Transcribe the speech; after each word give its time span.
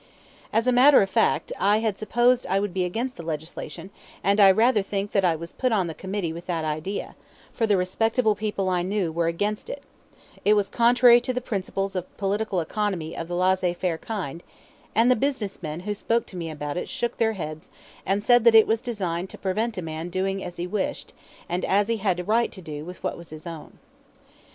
As 0.51 0.65
a 0.65 0.71
matter 0.71 1.03
of 1.03 1.11
fact, 1.11 1.51
I 1.59 1.77
had 1.81 1.95
supposed 1.95 2.47
I 2.47 2.59
would 2.59 2.73
be 2.73 2.85
against 2.85 3.17
the 3.17 3.23
legislation, 3.23 3.91
and 4.23 4.39
I 4.39 4.49
rather 4.49 4.81
think 4.81 5.11
that 5.11 5.23
I 5.23 5.35
was 5.35 5.51
put 5.53 5.71
on 5.71 5.85
the 5.85 5.93
committee 5.93 6.33
with 6.33 6.47
that 6.47 6.65
idea, 6.65 7.13
for 7.53 7.67
the 7.67 7.77
respectable 7.77 8.33
people 8.33 8.67
I 8.67 8.81
knew 8.81 9.11
were 9.11 9.27
against 9.27 9.69
it; 9.69 9.83
it 10.43 10.55
was 10.55 10.69
contrary 10.69 11.21
to 11.21 11.33
the 11.33 11.39
principles 11.39 11.95
of 11.95 12.17
political 12.17 12.61
economy 12.61 13.15
of 13.15 13.27
the 13.27 13.35
laissez 13.35 13.75
faire 13.75 13.99
kind; 13.99 14.41
and 14.95 15.11
the 15.11 15.15
business 15.15 15.61
men 15.61 15.81
who 15.81 15.93
spoke 15.93 16.25
to 16.25 16.35
me 16.35 16.49
about 16.49 16.77
it 16.77 16.89
shook 16.89 17.17
their 17.19 17.33
heads 17.33 17.69
and 18.03 18.23
said 18.23 18.43
that 18.45 18.55
it 18.55 18.65
was 18.65 18.81
designed 18.81 19.29
to 19.29 19.37
prevent 19.37 19.77
a 19.77 19.83
man 19.83 20.09
doing 20.09 20.43
as 20.43 20.57
he 20.57 20.65
wished 20.65 21.13
and 21.47 21.63
as 21.63 21.89
he 21.89 21.97
had 21.97 22.19
a 22.19 22.23
right 22.23 22.51
to 22.53 22.61
do 22.63 22.83
with 22.83 23.03
what 23.03 23.19
was 23.19 23.29
his 23.29 23.45
own. 23.45 23.77